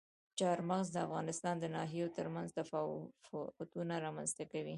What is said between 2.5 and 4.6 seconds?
تفاوتونه رامنځته